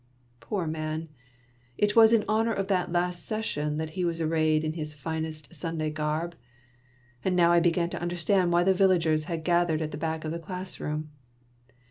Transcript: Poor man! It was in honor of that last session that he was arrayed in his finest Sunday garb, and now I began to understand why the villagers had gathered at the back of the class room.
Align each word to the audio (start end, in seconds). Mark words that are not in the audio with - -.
Poor 0.39 0.65
man! 0.65 1.09
It 1.77 1.95
was 1.95 2.11
in 2.11 2.25
honor 2.27 2.53
of 2.55 2.69
that 2.69 2.91
last 2.91 3.23
session 3.23 3.77
that 3.77 3.91
he 3.91 4.03
was 4.03 4.19
arrayed 4.19 4.63
in 4.63 4.73
his 4.73 4.95
finest 4.95 5.53
Sunday 5.53 5.91
garb, 5.91 6.33
and 7.23 7.35
now 7.35 7.51
I 7.51 7.59
began 7.59 7.91
to 7.91 8.01
understand 8.01 8.51
why 8.51 8.63
the 8.63 8.73
villagers 8.73 9.25
had 9.25 9.43
gathered 9.43 9.79
at 9.79 9.91
the 9.91 9.99
back 10.01 10.25
of 10.25 10.31
the 10.31 10.39
class 10.39 10.79
room. 10.79 11.11